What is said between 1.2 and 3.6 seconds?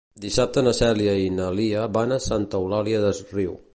i na Lia van a Santa Eulària des Riu.